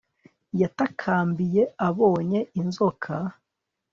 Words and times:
Yatakambiye 0.61 1.61
abonye 1.87 2.39
inzoka 2.61 3.15